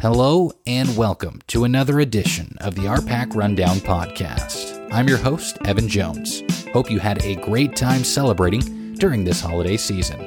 Hello 0.00 0.50
and 0.66 0.96
welcome 0.96 1.42
to 1.48 1.64
another 1.64 2.00
edition 2.00 2.56
of 2.62 2.74
the 2.74 2.86
RPAC 2.86 3.34
Rundown 3.34 3.76
podcast. 3.80 4.88
I'm 4.90 5.06
your 5.06 5.18
host, 5.18 5.58
Evan 5.66 5.88
Jones. 5.88 6.42
Hope 6.72 6.90
you 6.90 6.98
had 6.98 7.22
a 7.22 7.34
great 7.34 7.76
time 7.76 8.02
celebrating 8.02 8.94
during 8.94 9.24
this 9.24 9.42
holiday 9.42 9.76
season. 9.76 10.18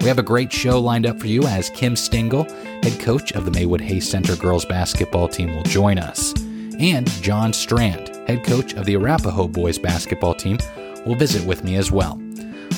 We 0.00 0.06
have 0.06 0.18
a 0.18 0.22
great 0.22 0.50
show 0.50 0.80
lined 0.80 1.04
up 1.04 1.20
for 1.20 1.26
you 1.26 1.42
as 1.42 1.68
Kim 1.68 1.94
Stengel, 1.94 2.44
head 2.82 2.98
coach 3.00 3.32
of 3.32 3.44
the 3.44 3.50
Maywood 3.50 3.82
Hayes 3.82 4.08
Center 4.08 4.34
girls 4.34 4.64
basketball 4.64 5.28
team, 5.28 5.54
will 5.54 5.62
join 5.64 5.98
us. 5.98 6.32
And 6.78 7.06
John 7.20 7.52
Strand, 7.52 8.08
head 8.28 8.44
coach 8.44 8.72
of 8.72 8.86
the 8.86 8.94
Arapahoe 8.94 9.48
boys 9.48 9.78
basketball 9.78 10.36
team, 10.36 10.56
will 11.04 11.16
visit 11.16 11.44
with 11.44 11.64
me 11.64 11.76
as 11.76 11.92
well. 11.92 12.18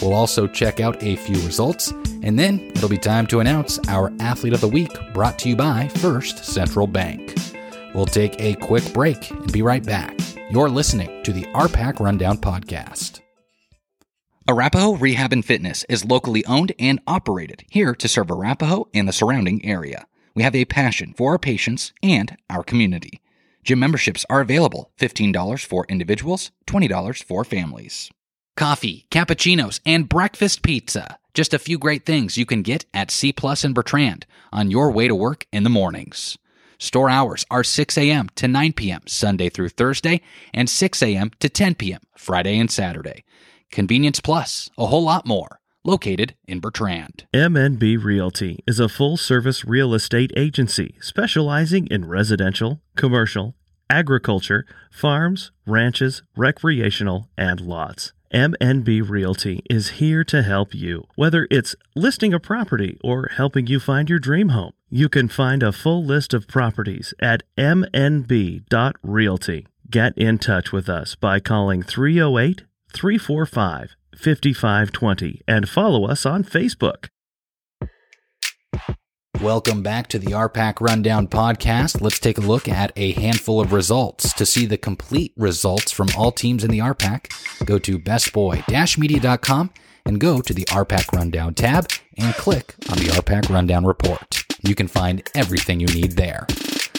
We'll 0.01 0.14
also 0.14 0.46
check 0.46 0.80
out 0.80 1.03
a 1.03 1.16
few 1.16 1.37
results, 1.46 1.93
and 2.23 2.39
then 2.39 2.71
it'll 2.75 2.89
be 2.89 2.96
time 2.96 3.27
to 3.29 3.41
announce 3.41 3.79
our 3.89 4.11
Athlete 4.19 4.55
of 4.55 4.62
the 4.62 4.69
Week 4.69 4.91
brought 5.12 5.39
to 5.41 5.51
you 5.51 5.57
by 5.57 5.88
First 5.88 6.42
Central 6.45 6.87
Bank. 6.87 7.34
We'll 7.95 8.06
take 8.06 8.41
a 8.41 8.55
quick 8.55 8.95
break 8.95 9.30
and 9.30 9.52
be 9.52 9.61
right 9.61 9.84
back. 9.84 10.19
You're 10.51 10.70
listening 10.70 11.23
to 11.25 11.33
the 11.33 11.42
RPAC 11.52 12.01
Rundown 12.01 12.39
Podcast. 12.39 13.20
Arapahoe 14.48 14.97
Rehab 14.97 15.34
and 15.34 15.45
Fitness 15.45 15.84
is 15.89 16.05
locally 16.05 16.47
owned 16.47 16.73
and 16.78 17.01
operated 17.06 17.64
here 17.69 17.95
to 17.95 18.09
serve 18.09 18.30
Arapahoe 18.30 18.89
and 18.95 19.06
the 19.06 19.12
surrounding 19.12 19.64
area. 19.67 20.06
We 20.34 20.42
have 20.45 20.55
a 20.55 20.64
passion 20.64 21.12
for 21.12 21.33
our 21.33 21.39
patients 21.39 21.92
and 22.03 22.37
our 22.48 22.62
community. 22.62 23.20
Gym 23.64 23.78
memberships 23.78 24.25
are 24.30 24.41
available 24.41 24.92
$15 24.98 25.67
for 25.67 25.84
individuals, 25.91 26.53
$20 26.67 27.23
for 27.23 27.45
families 27.45 28.11
coffee, 28.60 29.06
cappuccinos, 29.10 29.80
and 29.87 30.06
breakfast 30.06 30.60
pizza. 30.60 31.19
Just 31.32 31.55
a 31.55 31.59
few 31.59 31.78
great 31.78 32.05
things 32.05 32.37
you 32.37 32.45
can 32.45 32.60
get 32.60 32.84
at 32.92 33.10
C 33.10 33.33
Plus 33.33 33.64
and 33.64 33.74
Bertrand 33.74 34.27
on 34.52 34.70
your 34.70 34.91
way 34.91 35.09
to 35.09 35.14
work 35.14 35.46
in 35.50 35.64
the 35.64 35.70
mornings. 35.70 36.36
Store 36.78 37.09
hours 37.09 37.46
are 37.50 37.64
6 37.64 37.97
a.m. 37.97 38.28
to 38.34 38.47
9 38.47 38.75
p.m. 38.75 39.00
Sunday 39.06 39.48
through 39.48 39.70
Thursday 39.70 40.20
and 40.52 40.69
6 40.69 41.02
a.m. 41.02 41.30
to 41.41 41.48
10 41.48 41.77
p.m. 41.77 42.02
Friday 42.19 42.58
and 42.58 42.70
Saturday. 42.70 43.25
Convenience 43.70 44.20
Plus, 44.20 44.69
a 44.77 44.89
whole 44.89 45.05
lot 45.05 45.27
more. 45.27 45.58
Located 45.83 46.34
in 46.47 46.61
Bertrand. 46.61 47.24
MNB 47.33 48.05
Realty 48.05 48.62
is 48.67 48.78
a 48.78 48.91
full 48.91 49.17
service 49.17 49.64
real 49.64 49.95
estate 49.95 50.33
agency 50.36 50.97
specializing 51.00 51.86
in 51.86 52.06
residential, 52.06 52.83
commercial, 52.95 53.55
agriculture, 53.89 54.67
farms, 54.91 55.50
ranches, 55.64 56.22
recreational, 56.36 57.30
and 57.39 57.62
lots. 57.62 58.12
MNB 58.33 59.09
Realty 59.09 59.62
is 59.69 59.98
here 59.98 60.23
to 60.25 60.42
help 60.42 60.75
you. 60.75 61.06
Whether 61.17 61.48
it's 61.50 61.75
listing 61.97 62.33
a 62.33 62.41
property 62.41 62.98
or 63.03 63.28
helping 63.36 63.67
you 63.67 63.81
find 63.81 64.09
your 64.09 64.20
dream 64.20 64.50
home, 64.50 64.73
you 64.89 65.09
can 65.09 65.28
find 65.28 65.62
a 65.62 65.73
full 65.73 66.05
list 66.05 66.33
of 66.33 66.47
properties 66.47 67.12
at 67.20 67.42
mnb.realty. 67.58 68.67
Get 69.91 70.17
in 70.17 70.39
touch 70.39 70.70
with 70.73 70.89
us 70.89 71.17
by 71.17 71.41
calling 71.41 71.83
308 71.83 72.62
345 72.92 73.97
5520 74.17 75.42
and 75.48 75.69
follow 75.69 76.05
us 76.06 76.25
on 76.25 76.45
Facebook. 76.45 77.08
Welcome 79.42 79.83
back 79.83 80.08
to 80.08 80.19
the 80.19 80.33
RPAC 80.33 80.83
Rundown 80.83 81.27
podcast. 81.27 82.02
Let's 82.02 82.19
take 82.19 82.36
a 82.36 82.42
look 82.42 82.69
at 82.69 82.92
a 82.94 83.12
handful 83.12 83.58
of 83.58 83.72
results. 83.72 84.34
To 84.34 84.44
see 84.44 84.66
the 84.66 84.77
complete 84.77 85.33
results 85.34 85.91
from 85.92 86.08
all 86.14 86.30
teams 86.30 86.62
in 86.62 86.70
the 86.70 86.80
RPAC, 86.80 87.64
go 87.64 87.78
to 87.78 87.98
bestboy-media.com 87.98 89.70
and 90.05 90.20
go 90.20 90.42
to 90.42 90.52
the 90.52 90.66
RPAC 90.66 91.16
Rundown 91.16 91.55
tab 91.55 91.88
and 92.18 92.34
click 92.34 92.74
on 92.91 92.98
the 92.98 93.05
RPAC 93.05 93.48
Rundown 93.48 93.86
report. 93.86 94.44
You 94.62 94.74
can 94.74 94.88
find 94.88 95.27
everything 95.34 95.80
you 95.80 95.86
need 95.86 96.16
there. 96.16 96.46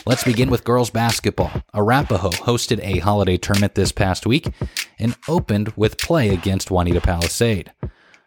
Let's 0.07 0.23
begin 0.23 0.49
with 0.49 0.63
girls 0.63 0.89
basketball. 0.89 1.61
Arapahoe 1.75 2.31
hosted 2.31 2.79
a 2.81 3.01
holiday 3.01 3.37
tournament 3.37 3.75
this 3.75 3.91
past 3.91 4.25
week 4.25 4.49
and 4.97 5.15
opened 5.27 5.73
with 5.75 5.99
play 5.99 6.29
against 6.29 6.69
Wauneta 6.69 7.03
Palisade. 7.03 7.71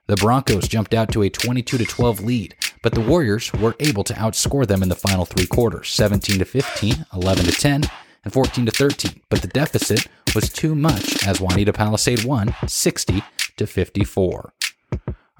The 0.06 0.16
Broncos 0.16 0.68
jumped 0.68 0.94
out 0.94 1.10
to 1.12 1.22
a 1.22 1.30
22 1.30 1.78
12 1.78 2.20
lead 2.20 2.54
but 2.84 2.92
the 2.92 3.00
Warriors 3.00 3.50
were 3.54 3.74
able 3.80 4.04
to 4.04 4.12
outscore 4.12 4.66
them 4.66 4.82
in 4.82 4.90
the 4.90 4.94
final 4.94 5.24
three 5.24 5.46
quarters 5.46 5.90
17 5.90 6.38
to 6.38 6.44
15, 6.44 7.06
11 7.14 7.44
to 7.46 7.52
10, 7.52 7.82
and 8.22 8.32
14 8.32 8.66
to 8.66 8.70
13. 8.70 9.22
But 9.30 9.40
the 9.40 9.48
deficit 9.48 10.06
was 10.34 10.50
too 10.50 10.74
much 10.74 11.26
as 11.26 11.38
Wauneta 11.38 11.72
Palisade 11.72 12.24
won 12.24 12.54
60 12.66 13.22
to 13.56 13.66
54. 13.66 14.52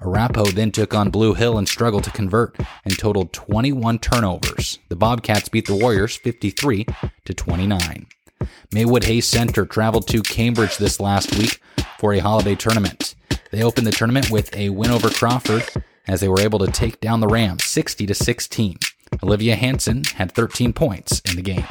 Arapahoe 0.01 0.45
then 0.45 0.71
took 0.71 0.95
on 0.95 1.11
Blue 1.11 1.35
Hill 1.35 1.59
and 1.59 1.69
struggled 1.69 2.03
to 2.05 2.11
convert 2.11 2.59
and 2.83 2.97
totaled 2.97 3.31
21 3.31 3.99
turnovers. 3.99 4.79
The 4.89 4.95
Bobcats 4.95 5.47
beat 5.47 5.67
the 5.67 5.75
Warriors 5.75 6.15
53 6.15 6.87
to 7.25 7.33
29. 7.33 8.07
Maywood 8.73 9.03
Hayes 9.03 9.27
Center 9.27 9.67
traveled 9.67 10.07
to 10.07 10.23
Cambridge 10.23 10.77
this 10.77 10.99
last 10.99 11.37
week 11.37 11.61
for 11.99 12.11
a 12.11 12.19
holiday 12.19 12.55
tournament. 12.55 13.13
They 13.51 13.63
opened 13.63 13.85
the 13.85 13.91
tournament 13.91 14.31
with 14.31 14.53
a 14.55 14.69
win 14.69 14.89
over 14.89 15.09
Crawford 15.11 15.63
as 16.07 16.21
they 16.21 16.27
were 16.27 16.41
able 16.41 16.59
to 16.59 16.71
take 16.71 16.99
down 16.99 17.19
the 17.19 17.27
Rams 17.27 17.63
60 17.63 18.05
to 18.05 18.13
16. 18.13 18.77
Olivia 19.23 19.55
Hanson 19.55 20.03
had 20.15 20.31
13 20.31 20.73
points 20.73 21.21
in 21.21 21.35
the 21.35 21.41
game. 21.41 21.65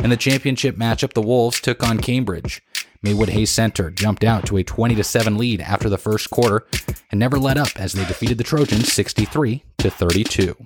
In 0.00 0.10
the 0.10 0.16
championship 0.16 0.76
matchup, 0.76 1.14
the 1.14 1.22
Wolves 1.22 1.60
took 1.60 1.82
on 1.82 1.98
Cambridge. 1.98 2.62
Maywood 3.02 3.30
Hayes 3.30 3.50
Center 3.50 3.90
jumped 3.90 4.24
out 4.24 4.46
to 4.46 4.56
a 4.56 4.64
20 4.64 4.94
to 4.94 5.04
7 5.04 5.36
lead 5.38 5.60
after 5.60 5.88
the 5.88 5.98
first 5.98 6.30
quarter 6.30 6.66
and 7.10 7.20
never 7.20 7.38
let 7.38 7.56
up 7.56 7.78
as 7.78 7.92
they 7.92 8.04
defeated 8.04 8.38
the 8.38 8.44
Trojans 8.44 8.92
63 8.92 9.62
to 9.78 9.90
32. 9.90 10.56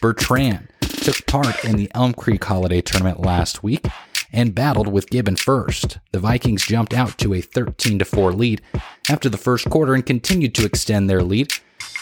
Bertrand 0.00 0.68
took 0.80 1.26
part 1.26 1.64
in 1.64 1.76
the 1.76 1.90
Elm 1.94 2.12
Creek 2.12 2.44
Holiday 2.44 2.80
Tournament 2.80 3.20
last 3.20 3.62
week 3.62 3.86
and 4.32 4.54
battled 4.54 4.88
with 4.88 5.10
Gibbon 5.10 5.36
first. 5.36 5.98
The 6.12 6.18
Vikings 6.18 6.66
jumped 6.66 6.92
out 6.92 7.16
to 7.18 7.32
a 7.34 7.40
13 7.40 8.00
to 8.00 8.04
4 8.04 8.32
lead 8.32 8.60
after 9.08 9.28
the 9.28 9.38
first 9.38 9.70
quarter 9.70 9.94
and 9.94 10.04
continued 10.04 10.54
to 10.56 10.66
extend 10.66 11.08
their 11.08 11.22
lead 11.22 11.52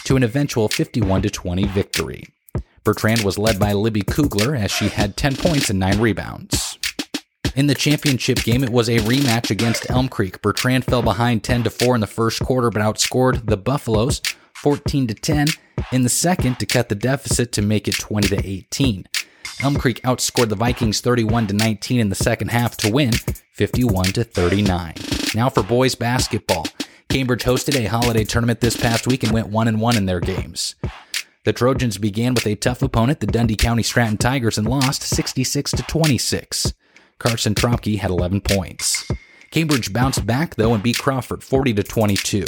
to 0.05 0.15
an 0.15 0.23
eventual 0.23 0.69
51 0.69 1.21
20 1.21 1.65
victory. 1.65 2.25
Bertrand 2.83 3.23
was 3.23 3.37
led 3.37 3.59
by 3.59 3.71
Libby 3.71 4.01
Kugler 4.01 4.55
as 4.55 4.71
she 4.71 4.89
had 4.89 5.15
10 5.15 5.37
points 5.37 5.69
and 5.69 5.79
9 5.79 5.99
rebounds. 5.99 6.77
In 7.55 7.67
the 7.67 7.75
championship 7.75 8.39
game, 8.39 8.63
it 8.63 8.71
was 8.71 8.89
a 8.89 8.97
rematch 8.99 9.51
against 9.51 9.89
Elm 9.89 10.09
Creek. 10.09 10.41
Bertrand 10.41 10.85
fell 10.85 11.01
behind 11.01 11.43
10 11.43 11.63
to 11.63 11.69
4 11.69 11.95
in 11.95 12.01
the 12.01 12.07
first 12.07 12.41
quarter, 12.41 12.69
but 12.69 12.81
outscored 12.81 13.45
the 13.45 13.57
Buffaloes 13.57 14.21
14 14.55 15.07
to 15.07 15.13
10 15.13 15.47
in 15.91 16.03
the 16.03 16.09
second 16.09 16.59
to 16.59 16.65
cut 16.65 16.89
the 16.89 16.95
deficit 16.95 17.51
to 17.51 17.61
make 17.61 17.87
it 17.87 17.99
20 17.99 18.27
to 18.29 18.47
18. 18.47 19.07
Elm 19.61 19.77
Creek 19.77 20.01
outscored 20.01 20.49
the 20.49 20.55
Vikings 20.55 20.99
31 20.99 21.47
to 21.47 21.53
19 21.53 21.99
in 21.99 22.09
the 22.09 22.15
second 22.15 22.49
half 22.49 22.75
to 22.77 22.91
win 22.91 23.11
51 23.53 24.05
to 24.05 24.23
39. 24.23 24.95
Now 25.35 25.49
for 25.49 25.63
boys 25.63 25.95
basketball. 25.95 26.65
Cambridge 27.13 27.43
hosted 27.43 27.75
a 27.75 27.85
holiday 27.85 28.23
tournament 28.23 28.59
this 28.59 28.75
past 28.75 29.05
week 29.05 29.21
and 29.21 29.31
went 29.31 29.49
1 29.49 29.67
and 29.67 29.79
1 29.79 29.97
in 29.97 30.07
their 30.07 30.19
games. 30.19 30.73
The 31.43 31.53
Trojans 31.53 31.99
began 31.99 32.33
with 32.33 32.47
a 32.47 32.55
tough 32.55 32.81
opponent, 32.81 33.19
the 33.19 33.27
Dundy 33.27 33.55
County 33.55 33.83
Stratton 33.83 34.17
Tigers, 34.17 34.57
and 34.57 34.67
lost 34.67 35.03
66 35.03 35.73
to 35.73 35.83
26. 35.83 36.73
Carson 37.19 37.53
Tropke 37.53 37.99
had 37.99 38.09
11 38.09 38.41
points. 38.41 39.07
Cambridge 39.51 39.93
bounced 39.93 40.25
back 40.25 40.55
though 40.55 40.73
and 40.73 40.81
beat 40.81 40.97
Crawford 40.97 41.43
40 41.43 41.75
to 41.75 41.83
22. 41.83 42.45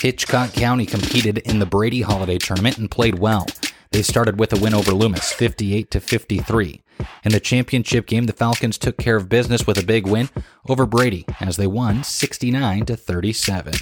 Hitchcock 0.00 0.52
County 0.52 0.84
competed 0.84 1.38
in 1.38 1.60
the 1.60 1.66
Brady 1.66 2.02
Holiday 2.02 2.38
Tournament 2.38 2.76
and 2.76 2.90
played 2.90 3.20
well. 3.20 3.46
They 3.92 4.02
started 4.02 4.38
with 4.38 4.52
a 4.52 4.60
win 4.60 4.72
over 4.72 4.92
Loomis, 4.92 5.32
58 5.32 5.90
to 5.90 6.00
53. 6.00 6.80
In 7.24 7.32
the 7.32 7.40
championship 7.40 8.06
game, 8.06 8.26
the 8.26 8.32
Falcons 8.32 8.78
took 8.78 8.96
care 8.96 9.16
of 9.16 9.28
business 9.28 9.66
with 9.66 9.78
a 9.78 9.84
big 9.84 10.06
win 10.06 10.28
over 10.68 10.86
Brady 10.86 11.24
as 11.40 11.56
they 11.56 11.66
won 11.66 12.04
69 12.04 12.86
to 12.86 12.96
37. 12.96 13.74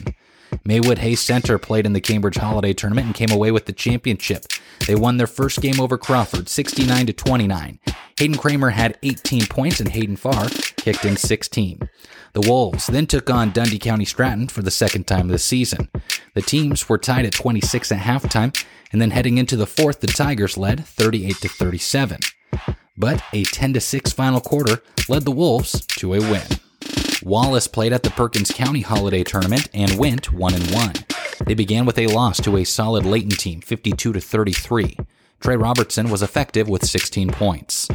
Maywood 0.64 1.00
Hayes 1.00 1.20
Center 1.20 1.58
played 1.58 1.84
in 1.84 1.92
the 1.92 2.00
Cambridge 2.00 2.36
Holiday 2.36 2.72
Tournament 2.72 3.06
and 3.06 3.14
came 3.14 3.30
away 3.30 3.50
with 3.50 3.66
the 3.66 3.72
championship. 3.74 4.46
They 4.86 4.94
won 4.94 5.18
their 5.18 5.26
first 5.26 5.60
game 5.60 5.78
over 5.78 5.98
Crawford 5.98 6.48
69 6.48 7.06
to 7.06 7.12
29. 7.12 7.78
Hayden 8.18 8.36
Kramer 8.38 8.70
had 8.70 8.96
18 9.02 9.44
points 9.46 9.78
and 9.78 9.90
Hayden 9.90 10.16
Farr 10.16 10.46
kicked 10.78 11.04
in 11.04 11.16
16. 11.16 11.88
The 12.32 12.48
Wolves 12.48 12.86
then 12.86 13.06
took 13.06 13.30
on 13.30 13.50
Dundy 13.50 13.78
County 13.78 14.04
Stratton 14.04 14.48
for 14.48 14.62
the 14.62 14.70
second 14.70 15.06
time 15.06 15.28
this 15.28 15.44
season. 15.44 15.88
The 16.34 16.42
teams 16.42 16.88
were 16.88 16.98
tied 16.98 17.26
at 17.26 17.32
26 17.32 17.92
at 17.92 18.00
halftime, 18.00 18.64
and 18.92 19.00
then 19.00 19.10
heading 19.10 19.38
into 19.38 19.56
the 19.56 19.66
fourth, 19.66 20.00
the 20.00 20.06
Tigers 20.06 20.56
led 20.56 20.84
38 20.84 21.36
to 21.36 21.48
37 21.48 22.20
but 22.98 23.22
a 23.32 23.44
10 23.44 23.74
to 23.74 23.80
6 23.80 24.12
final 24.12 24.40
quarter 24.40 24.82
led 25.08 25.24
the 25.24 25.30
Wolves 25.30 25.86
to 25.86 26.14
a 26.14 26.20
win. 26.20 26.46
Wallace 27.22 27.68
played 27.68 27.92
at 27.92 28.02
the 28.02 28.10
Perkins 28.10 28.50
County 28.50 28.80
Holiday 28.80 29.22
Tournament 29.22 29.68
and 29.72 29.98
went 29.98 30.32
1 30.32 30.54
and 30.54 30.70
1. 30.72 30.92
They 31.46 31.54
began 31.54 31.86
with 31.86 31.98
a 31.98 32.08
loss 32.08 32.40
to 32.42 32.56
a 32.56 32.64
solid 32.64 33.06
Leyton 33.06 33.30
team, 33.30 33.60
52 33.60 34.12
to 34.12 34.20
33. 34.20 34.96
Trey 35.40 35.56
Robertson 35.56 36.10
was 36.10 36.22
effective 36.22 36.68
with 36.68 36.84
16 36.84 37.30
points. 37.30 37.88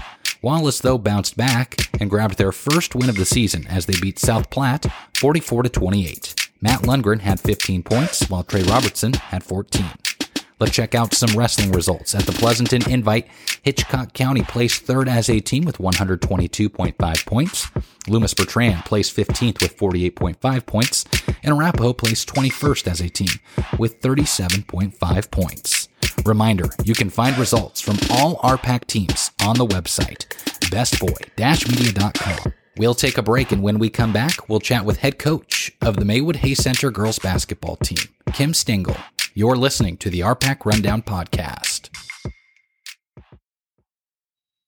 Wallace, 0.44 0.80
though, 0.80 0.98
bounced 0.98 1.38
back 1.38 1.90
and 2.02 2.10
grabbed 2.10 2.38
their 2.38 2.52
first 2.52 2.96
win 2.96 3.08
of 3.08 3.16
the 3.16 3.24
season 3.24 3.66
as 3.68 3.86
they 3.86 3.98
beat 4.02 4.20
South 4.20 4.50
Platte 4.50 4.86
44 5.16 5.64
28. 5.64 6.50
Matt 6.60 6.82
Lundgren 6.82 7.22
had 7.22 7.40
15 7.40 7.82
points, 7.82 8.30
while 8.30 8.44
Trey 8.44 8.64
Robertson 8.64 9.14
had 9.14 9.42
14. 9.42 9.86
Let's 10.60 10.76
check 10.76 10.96
out 10.96 11.14
some 11.14 11.38
wrestling 11.38 11.72
results. 11.72 12.14
At 12.14 12.26
the 12.26 12.34
Pleasanton 12.34 12.90
Invite, 12.90 13.28
Hitchcock 13.62 14.14
County 14.14 14.44
placed 14.44 14.84
third 14.84 15.08
as 15.08 15.30
a 15.30 15.40
team 15.40 15.64
with 15.64 15.78
122.5 15.78 17.26
points. 17.26 17.72
Loomis 18.08 18.34
Bertrand 18.34 18.84
placed 18.84 19.16
15th 19.16 19.62
with 19.62 19.78
48.5 19.78 20.66
points. 20.66 21.06
And 21.42 21.54
Arapahoe 21.54 21.94
placed 21.94 22.28
21st 22.34 22.88
as 22.92 23.02
a 23.02 23.10
team 23.10 23.40
with 23.78 24.02
37.5 24.02 25.32
points. 25.32 25.83
Reminder, 26.26 26.70
you 26.84 26.94
can 26.94 27.10
find 27.10 27.38
results 27.38 27.82
from 27.82 27.98
all 28.12 28.38
RPAC 28.38 28.86
teams 28.88 29.32
on 29.46 29.58
the 29.58 29.66
website, 29.66 30.28
bestboy-media.com. 30.72 32.54
We'll 32.78 32.96
take 32.96 33.18
a 33.18 33.22
break, 33.22 33.52
and 33.52 33.62
when 33.62 33.78
we 33.78 33.90
come 33.90 34.14
back, 34.14 34.50
we'll 34.50 34.60
chat 34.60 34.86
with 34.86 34.98
head 34.98 35.20
coach 35.20 35.72
of 35.82 35.98
the 35.98 36.06
Maywood 36.06 36.38
Hayes 36.38 36.64
Center 36.64 36.90
girls 36.90 37.20
basketball 37.20 37.76
team, 37.78 38.10
Kim 38.34 38.54
Stengel. 38.54 38.98
You're 39.34 39.56
listening 39.56 39.98
to 39.98 40.10
the 40.10 40.22
RPAC 40.22 40.66
Rundown 40.66 41.02
Podcast. 41.02 41.90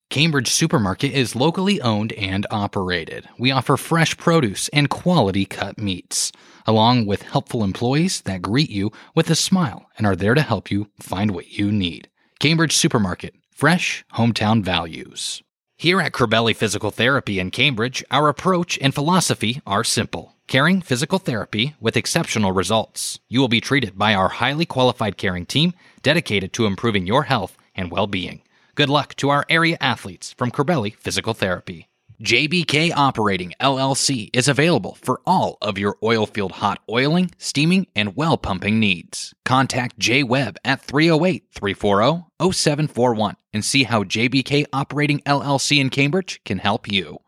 Cambridge 0.08 0.48
Supermarket 0.48 1.12
is 1.12 1.34
locally 1.36 1.80
owned 1.80 2.12
and 2.12 2.46
operated. 2.50 3.28
We 3.38 3.50
offer 3.50 3.76
fresh 3.76 4.16
produce 4.16 4.68
and 4.68 4.88
quality 4.88 5.44
cut 5.44 5.78
meats, 5.78 6.32
along 6.64 7.06
with 7.06 7.22
helpful 7.22 7.64
employees 7.64 8.22
that 8.22 8.40
greet 8.40 8.70
you 8.70 8.92
with 9.14 9.28
a 9.30 9.34
smile 9.34 9.90
and 9.98 10.06
are 10.06 10.16
there 10.16 10.34
to 10.34 10.42
help 10.42 10.70
you 10.70 10.88
find 11.00 11.32
what 11.32 11.58
you 11.58 11.72
need. 11.72 12.08
Cambridge 12.38 12.74
Supermarket, 12.74 13.34
fresh 13.50 14.04
hometown 14.14 14.62
values. 14.62 15.42
Here 15.76 16.00
at 16.00 16.12
Corbelli 16.12 16.54
Physical 16.54 16.90
Therapy 16.90 17.38
in 17.38 17.50
Cambridge, 17.50 18.02
our 18.10 18.28
approach 18.28 18.78
and 18.80 18.94
philosophy 18.94 19.60
are 19.66 19.84
simple. 19.84 20.36
Caring 20.46 20.80
physical 20.80 21.18
therapy 21.18 21.74
with 21.80 21.96
exceptional 21.96 22.52
results. 22.52 23.18
You 23.28 23.40
will 23.40 23.48
be 23.48 23.60
treated 23.60 23.98
by 23.98 24.14
our 24.14 24.28
highly 24.28 24.64
qualified 24.64 25.18
caring 25.18 25.44
team 25.44 25.74
dedicated 26.02 26.52
to 26.54 26.66
improving 26.66 27.06
your 27.06 27.24
health 27.24 27.58
and 27.74 27.90
well 27.90 28.06
being. 28.06 28.40
Good 28.76 28.90
luck 28.90 29.14
to 29.16 29.30
our 29.30 29.46
area 29.48 29.78
athletes 29.80 30.34
from 30.36 30.50
Corbelli 30.50 30.94
Physical 30.94 31.32
Therapy. 31.32 31.88
JBK 32.22 32.92
Operating 32.94 33.54
LLC 33.58 34.28
is 34.34 34.48
available 34.48 34.98
for 35.00 35.22
all 35.24 35.56
of 35.62 35.78
your 35.78 35.96
oilfield 36.02 36.50
hot 36.50 36.80
oiling, 36.90 37.30
steaming, 37.38 37.86
and 37.96 38.14
well 38.16 38.36
pumping 38.36 38.78
needs. 38.78 39.32
Contact 39.46 39.98
J 39.98 40.22
Webb 40.22 40.58
at 40.62 40.82
308 40.82 41.44
340 41.54 42.26
0741 42.52 43.36
and 43.54 43.64
see 43.64 43.84
how 43.84 44.04
JBK 44.04 44.66
Operating 44.74 45.20
LLC 45.20 45.80
in 45.80 45.88
Cambridge 45.88 46.42
can 46.44 46.58
help 46.58 46.86
you. 46.86 47.20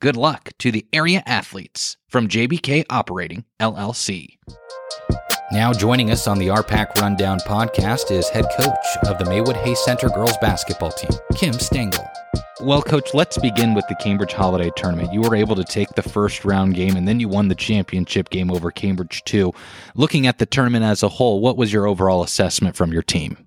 Good 0.00 0.16
luck 0.16 0.50
to 0.58 0.72
the 0.72 0.86
area 0.92 1.22
athletes 1.24 1.98
from 2.08 2.26
JBK 2.26 2.84
Operating 2.90 3.44
LLC. 3.60 4.38
Now 5.52 5.72
joining 5.72 6.10
us 6.10 6.26
on 6.26 6.38
the 6.38 6.48
RPAC 6.48 6.96
Rundown 7.00 7.38
podcast 7.38 8.10
is 8.10 8.28
head 8.28 8.46
coach 8.58 9.06
of 9.06 9.16
the 9.16 9.24
Maywood 9.26 9.54
Hayes 9.58 9.78
Center 9.84 10.08
girls 10.08 10.36
basketball 10.38 10.90
team, 10.90 11.10
Kim 11.36 11.52
Stengel. 11.52 12.04
Well, 12.60 12.82
coach, 12.82 13.14
let's 13.14 13.38
begin 13.38 13.72
with 13.72 13.86
the 13.88 13.94
Cambridge 13.94 14.32
Holiday 14.32 14.72
Tournament. 14.76 15.12
You 15.12 15.20
were 15.20 15.36
able 15.36 15.54
to 15.54 15.62
take 15.62 15.90
the 15.90 16.02
first 16.02 16.44
round 16.44 16.74
game 16.74 16.96
and 16.96 17.06
then 17.06 17.20
you 17.20 17.28
won 17.28 17.46
the 17.46 17.54
championship 17.54 18.30
game 18.30 18.50
over 18.50 18.72
Cambridge 18.72 19.22
too. 19.22 19.52
Looking 19.94 20.26
at 20.26 20.38
the 20.38 20.46
tournament 20.46 20.84
as 20.84 21.04
a 21.04 21.08
whole, 21.08 21.40
what 21.40 21.56
was 21.56 21.72
your 21.72 21.86
overall 21.86 22.24
assessment 22.24 22.74
from 22.74 22.92
your 22.92 23.02
team? 23.02 23.45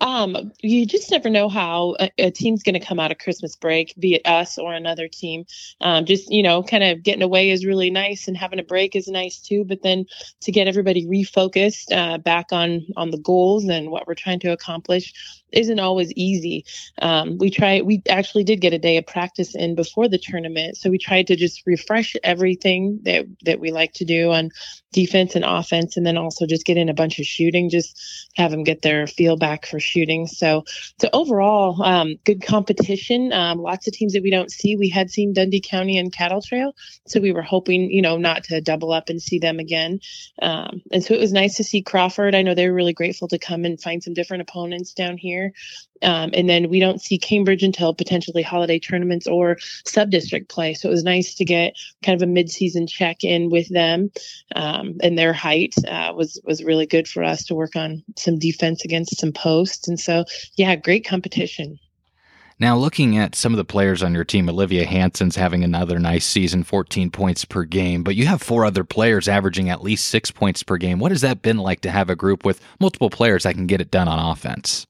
Um, 0.00 0.52
you 0.60 0.86
just 0.86 1.10
never 1.10 1.30
know 1.30 1.48
how 1.48 1.96
a, 1.98 2.10
a 2.18 2.30
team's 2.30 2.62
going 2.62 2.78
to 2.78 2.86
come 2.86 3.00
out 3.00 3.10
of 3.10 3.18
Christmas 3.18 3.56
break, 3.56 3.94
be 3.98 4.14
it 4.14 4.26
us 4.26 4.58
or 4.58 4.74
another 4.74 5.08
team. 5.08 5.44
Um, 5.80 6.04
just 6.04 6.30
you 6.30 6.42
know, 6.42 6.62
kind 6.62 6.84
of 6.84 7.02
getting 7.02 7.22
away 7.22 7.50
is 7.50 7.64
really 7.64 7.90
nice, 7.90 8.28
and 8.28 8.36
having 8.36 8.58
a 8.58 8.64
break 8.64 8.94
is 8.94 9.08
nice 9.08 9.38
too. 9.38 9.64
But 9.64 9.82
then 9.82 10.06
to 10.42 10.52
get 10.52 10.68
everybody 10.68 11.06
refocused 11.06 11.92
uh, 11.92 12.18
back 12.18 12.52
on 12.52 12.86
on 12.96 13.10
the 13.10 13.18
goals 13.18 13.64
and 13.64 13.90
what 13.90 14.06
we're 14.06 14.14
trying 14.14 14.40
to 14.40 14.52
accomplish 14.52 15.12
isn't 15.52 15.80
always 15.80 16.12
easy. 16.12 16.64
Um, 17.00 17.38
we 17.38 17.50
try. 17.50 17.80
We 17.80 18.02
actually 18.08 18.44
did 18.44 18.60
get 18.60 18.74
a 18.74 18.78
day 18.78 18.98
of 18.98 19.06
practice 19.06 19.54
in 19.54 19.74
before 19.74 20.08
the 20.08 20.18
tournament, 20.18 20.76
so 20.76 20.90
we 20.90 20.98
tried 20.98 21.26
to 21.28 21.36
just 21.36 21.62
refresh 21.66 22.14
everything 22.22 23.00
that 23.04 23.26
that 23.44 23.60
we 23.60 23.70
like 23.70 23.94
to 23.94 24.04
do 24.04 24.32
on 24.32 24.50
defense 24.92 25.34
and 25.34 25.44
offense, 25.44 25.96
and 25.96 26.06
then 26.06 26.16
also 26.16 26.46
just 26.46 26.66
get 26.66 26.76
in 26.76 26.88
a 26.88 26.94
bunch 26.94 27.18
of 27.18 27.26
shooting, 27.26 27.70
just 27.70 28.30
have 28.36 28.50
them 28.50 28.64
get 28.64 28.82
their 28.82 29.06
feel 29.06 29.36
back 29.36 29.45
for 29.66 29.78
shooting. 29.78 30.26
So, 30.26 30.64
so 31.00 31.08
overall, 31.12 31.82
um, 31.82 32.16
good 32.24 32.42
competition. 32.42 33.32
Um, 33.32 33.58
lots 33.58 33.86
of 33.86 33.92
teams 33.92 34.12
that 34.14 34.22
we 34.22 34.30
don't 34.30 34.50
see. 34.50 34.76
We 34.76 34.88
had 34.88 35.10
seen 35.10 35.32
Dundy 35.32 35.60
County 35.60 35.98
and 35.98 36.12
Cattle 36.12 36.42
Trail, 36.42 36.74
so 37.06 37.20
we 37.20 37.32
were 37.32 37.42
hoping, 37.42 37.90
you 37.90 38.02
know, 38.02 38.16
not 38.16 38.44
to 38.44 38.60
double 38.60 38.92
up 38.92 39.08
and 39.08 39.22
see 39.22 39.38
them 39.38 39.58
again. 39.58 40.00
Um, 40.42 40.82
and 40.92 41.04
so 41.04 41.14
it 41.14 41.20
was 41.20 41.32
nice 41.32 41.56
to 41.56 41.64
see 41.64 41.82
Crawford. 41.82 42.34
I 42.34 42.42
know 42.42 42.54
they 42.54 42.68
were 42.68 42.74
really 42.74 42.92
grateful 42.92 43.28
to 43.28 43.38
come 43.38 43.64
and 43.64 43.80
find 43.80 44.02
some 44.02 44.14
different 44.14 44.42
opponents 44.42 44.92
down 44.92 45.16
here. 45.16 45.52
Um, 46.02 46.30
and 46.34 46.48
then 46.48 46.68
we 46.68 46.80
don't 46.80 47.00
see 47.00 47.18
Cambridge 47.18 47.62
until 47.62 47.94
potentially 47.94 48.42
holiday 48.42 48.78
tournaments 48.78 49.26
or 49.26 49.56
sub 49.86 50.10
district 50.10 50.48
play. 50.48 50.74
So 50.74 50.88
it 50.88 50.92
was 50.92 51.04
nice 51.04 51.34
to 51.36 51.44
get 51.44 51.74
kind 52.02 52.20
of 52.20 52.28
a 52.28 52.30
mid 52.30 52.50
season 52.50 52.86
check 52.86 53.24
in 53.24 53.50
with 53.50 53.68
them. 53.68 54.10
Um, 54.54 54.96
and 55.02 55.18
their 55.18 55.32
height 55.32 55.74
uh, 55.88 56.12
was 56.14 56.40
was 56.44 56.64
really 56.64 56.86
good 56.86 57.08
for 57.08 57.24
us 57.24 57.44
to 57.46 57.54
work 57.54 57.76
on 57.76 58.02
some 58.16 58.38
defense 58.38 58.84
against 58.84 59.18
some 59.18 59.32
posts. 59.36 59.86
And 59.86 60.00
so, 60.00 60.24
yeah, 60.56 60.74
great 60.74 61.06
competition. 61.06 61.78
Now, 62.58 62.74
looking 62.74 63.18
at 63.18 63.34
some 63.34 63.52
of 63.52 63.58
the 63.58 63.66
players 63.66 64.02
on 64.02 64.14
your 64.14 64.24
team, 64.24 64.48
Olivia 64.48 64.86
Hanson's 64.86 65.36
having 65.36 65.62
another 65.62 65.98
nice 65.98 66.24
season, 66.24 66.64
14 66.64 67.10
points 67.10 67.44
per 67.44 67.64
game, 67.64 68.02
but 68.02 68.16
you 68.16 68.24
have 68.26 68.40
four 68.40 68.64
other 68.64 68.82
players 68.82 69.28
averaging 69.28 69.68
at 69.68 69.82
least 69.82 70.06
six 70.06 70.30
points 70.30 70.62
per 70.62 70.78
game. 70.78 70.98
What 70.98 71.12
has 71.12 71.20
that 71.20 71.42
been 71.42 71.58
like 71.58 71.82
to 71.82 71.90
have 71.90 72.08
a 72.08 72.16
group 72.16 72.46
with 72.46 72.62
multiple 72.80 73.10
players 73.10 73.42
that 73.42 73.54
can 73.54 73.66
get 73.66 73.82
it 73.82 73.90
done 73.90 74.08
on 74.08 74.32
offense? 74.32 74.86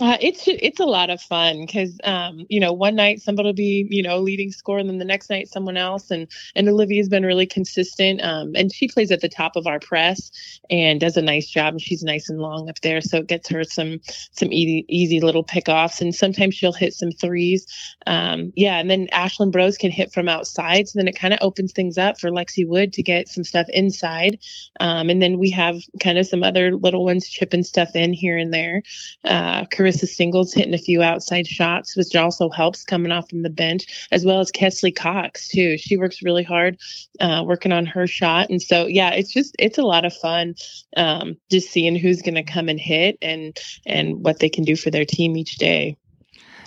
Uh, 0.00 0.16
it's 0.20 0.48
it's 0.48 0.80
a 0.80 0.84
lot 0.84 1.08
of 1.08 1.20
fun 1.20 1.60
because 1.60 2.00
um, 2.02 2.44
you 2.48 2.58
know 2.58 2.72
one 2.72 2.96
night 2.96 3.22
somebody 3.22 3.46
will 3.46 3.52
be 3.52 3.86
you 3.90 4.02
know 4.02 4.18
leading 4.18 4.50
score 4.50 4.78
and 4.78 4.88
then 4.88 4.98
the 4.98 5.04
next 5.04 5.30
night 5.30 5.48
someone 5.48 5.76
else 5.76 6.10
and 6.10 6.26
and 6.56 6.68
Olivia's 6.68 7.08
been 7.08 7.24
really 7.24 7.46
consistent 7.46 8.20
um, 8.20 8.56
and 8.56 8.72
she 8.72 8.88
plays 8.88 9.12
at 9.12 9.20
the 9.20 9.28
top 9.28 9.54
of 9.54 9.68
our 9.68 9.78
press 9.78 10.32
and 10.68 10.98
does 10.98 11.16
a 11.16 11.22
nice 11.22 11.48
job 11.48 11.74
and 11.74 11.80
she's 11.80 12.02
nice 12.02 12.28
and 12.28 12.40
long 12.40 12.68
up 12.68 12.80
there 12.80 13.00
so 13.00 13.18
it 13.18 13.28
gets 13.28 13.48
her 13.48 13.62
some 13.62 14.00
some 14.32 14.52
easy 14.52 14.84
easy 14.88 15.20
little 15.20 15.44
pickoffs 15.44 16.00
and 16.00 16.12
sometimes 16.12 16.56
she'll 16.56 16.72
hit 16.72 16.92
some 16.92 17.12
threes 17.12 17.64
um, 18.08 18.52
yeah 18.56 18.78
and 18.78 18.90
then 18.90 19.06
Ashlyn 19.12 19.52
Bros 19.52 19.76
can 19.76 19.92
hit 19.92 20.12
from 20.12 20.28
outside 20.28 20.88
so 20.88 20.98
then 20.98 21.06
it 21.06 21.16
kind 21.16 21.32
of 21.32 21.38
opens 21.40 21.72
things 21.72 21.98
up 21.98 22.18
for 22.18 22.30
Lexi 22.30 22.66
Wood 22.66 22.92
to 22.94 23.02
get 23.04 23.28
some 23.28 23.44
stuff 23.44 23.68
inside 23.68 24.40
um, 24.80 25.08
and 25.08 25.22
then 25.22 25.38
we 25.38 25.50
have 25.50 25.76
kind 26.00 26.18
of 26.18 26.26
some 26.26 26.42
other 26.42 26.74
little 26.74 27.04
ones 27.04 27.28
chipping 27.28 27.62
stuff 27.62 27.94
in 27.94 28.12
here 28.12 28.36
and 28.36 28.52
there. 28.52 28.82
Uh, 29.24 29.64
Carissa 29.84 30.08
Singles 30.08 30.54
hitting 30.54 30.74
a 30.74 30.78
few 30.78 31.02
outside 31.02 31.46
shots, 31.46 31.96
which 31.96 32.16
also 32.16 32.48
helps 32.48 32.84
coming 32.84 33.12
off 33.12 33.28
from 33.28 33.42
the 33.42 33.50
bench, 33.50 34.08
as 34.10 34.24
well 34.24 34.40
as 34.40 34.50
Kesley 34.50 34.94
Cox 34.94 35.48
too. 35.48 35.76
She 35.76 35.96
works 35.96 36.22
really 36.22 36.42
hard, 36.42 36.78
uh, 37.20 37.44
working 37.46 37.72
on 37.72 37.84
her 37.86 38.06
shot, 38.06 38.48
and 38.48 38.62
so 38.62 38.86
yeah, 38.86 39.10
it's 39.10 39.32
just 39.32 39.54
it's 39.58 39.78
a 39.78 39.82
lot 39.82 40.04
of 40.04 40.14
fun, 40.14 40.54
um, 40.96 41.36
just 41.50 41.70
seeing 41.70 41.96
who's 41.96 42.22
going 42.22 42.34
to 42.34 42.42
come 42.42 42.68
and 42.68 42.80
hit 42.80 43.18
and 43.20 43.58
and 43.84 44.24
what 44.24 44.38
they 44.38 44.48
can 44.48 44.64
do 44.64 44.74
for 44.74 44.90
their 44.90 45.04
team 45.04 45.36
each 45.36 45.56
day. 45.56 45.96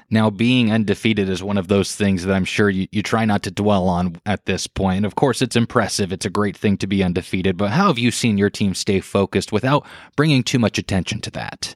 Now, 0.10 0.30
being 0.30 0.72
undefeated 0.72 1.28
is 1.28 1.44
one 1.44 1.58
of 1.58 1.68
those 1.68 1.94
things 1.94 2.24
that 2.24 2.34
I'm 2.34 2.46
sure 2.46 2.70
you, 2.70 2.88
you 2.94 3.04
try 3.04 3.26
not 3.26 3.44
to 3.44 3.52
dwell 3.52 3.90
on 3.90 4.22
at 4.26 4.46
this 4.46 4.66
point. 4.66 5.06
Of 5.06 5.16
course, 5.16 5.42
it's 5.42 5.58
impressive. 5.58 6.14
It's 6.14 6.26
a 6.26 6.30
great 6.30 6.56
thing 6.56 6.78
to 6.78 6.88
be 6.88 7.04
undefeated, 7.04 7.58
but 7.58 7.72
how 7.72 7.88
have 7.88 8.00
you 8.00 8.12
seen 8.12 8.38
your 8.38 8.50
team 8.50 8.74
stay 8.74 9.02
focused 9.02 9.52
without 9.52 9.86
bringing 10.16 10.44
too 10.44 10.60
much 10.60 10.78
attention 10.78 11.20
to 11.22 11.32
that? 11.32 11.76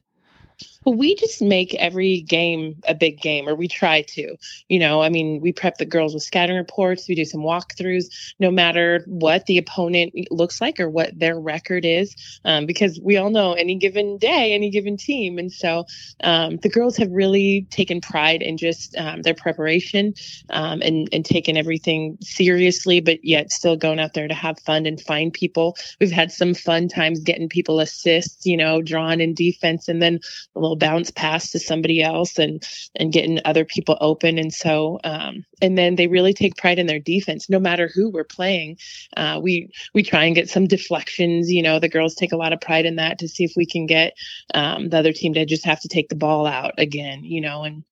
We 0.85 1.15
just 1.15 1.41
make 1.41 1.75
every 1.75 2.21
game 2.21 2.81
a 2.87 2.95
big 2.95 3.21
game, 3.21 3.47
or 3.47 3.55
we 3.55 3.67
try 3.67 4.01
to. 4.01 4.35
You 4.67 4.79
know, 4.79 5.01
I 5.01 5.09
mean, 5.09 5.39
we 5.39 5.53
prep 5.53 5.77
the 5.77 5.85
girls 5.85 6.13
with 6.13 6.23
scouting 6.23 6.55
reports, 6.57 7.07
we 7.07 7.15
do 7.15 7.25
some 7.25 7.41
walkthroughs, 7.41 8.05
no 8.39 8.49
matter 8.49 9.03
what 9.05 9.45
the 9.45 9.59
opponent 9.59 10.13
looks 10.31 10.59
like 10.59 10.79
or 10.79 10.89
what 10.89 11.17
their 11.17 11.39
record 11.39 11.85
is, 11.85 12.15
um, 12.45 12.65
because 12.65 12.99
we 12.99 13.17
all 13.17 13.29
know 13.29 13.53
any 13.53 13.75
given 13.75 14.17
day, 14.17 14.53
any 14.53 14.69
given 14.71 14.97
team. 14.97 15.37
And 15.37 15.51
so 15.51 15.85
um, 16.23 16.57
the 16.57 16.69
girls 16.69 16.97
have 16.97 17.11
really 17.11 17.67
taken 17.69 18.01
pride 18.01 18.41
in 18.41 18.57
just 18.57 18.95
um, 18.97 19.21
their 19.21 19.35
preparation 19.35 20.13
um, 20.49 20.81
and, 20.81 21.07
and 21.13 21.23
taken 21.23 21.57
everything 21.57 22.17
seriously, 22.21 23.01
but 23.01 23.23
yet 23.23 23.51
still 23.51 23.75
going 23.77 23.99
out 23.99 24.13
there 24.13 24.27
to 24.27 24.33
have 24.33 24.59
fun 24.59 24.85
and 24.85 24.99
find 24.99 25.31
people. 25.31 25.77
We've 25.99 26.11
had 26.11 26.31
some 26.31 26.53
fun 26.53 26.87
times 26.87 27.19
getting 27.19 27.49
people 27.49 27.79
assists, 27.79 28.45
you 28.45 28.57
know, 28.57 28.81
drawn 28.81 29.21
in 29.21 29.35
defense, 29.35 29.87
and 29.87 30.01
then 30.01 30.19
a 30.55 30.59
little 30.59 30.70
bounce 30.75 31.11
pass 31.11 31.51
to 31.51 31.59
somebody 31.59 32.01
else 32.01 32.37
and 32.39 32.63
and 32.95 33.13
getting 33.13 33.39
other 33.45 33.65
people 33.65 33.97
open. 34.01 34.37
And 34.37 34.53
so 34.53 34.99
um, 35.03 35.45
and 35.61 35.77
then 35.77 35.95
they 35.95 36.07
really 36.07 36.33
take 36.33 36.57
pride 36.57 36.79
in 36.79 36.87
their 36.87 36.99
defense, 36.99 37.49
no 37.49 37.59
matter 37.59 37.89
who 37.93 38.09
we're 38.09 38.23
playing. 38.23 38.77
Uh, 39.15 39.39
we 39.41 39.71
we 39.93 40.03
try 40.03 40.25
and 40.25 40.35
get 40.35 40.49
some 40.49 40.67
deflections. 40.67 41.51
You 41.51 41.63
know, 41.63 41.79
the 41.79 41.89
girls 41.89 42.15
take 42.15 42.31
a 42.31 42.37
lot 42.37 42.53
of 42.53 42.61
pride 42.61 42.85
in 42.85 42.97
that 42.97 43.19
to 43.19 43.27
see 43.27 43.43
if 43.43 43.53
we 43.55 43.65
can 43.65 43.85
get 43.85 44.13
um, 44.53 44.89
the 44.89 44.97
other 44.97 45.13
team 45.13 45.33
to 45.33 45.45
just 45.45 45.65
have 45.65 45.81
to 45.81 45.87
take 45.87 46.09
the 46.09 46.15
ball 46.15 46.45
out 46.45 46.73
again. 46.77 47.23
You 47.23 47.41
know, 47.41 47.63
and 47.63 47.71
and 47.71 47.85